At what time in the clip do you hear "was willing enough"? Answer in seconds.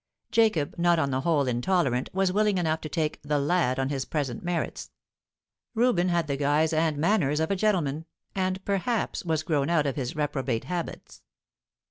2.11-2.81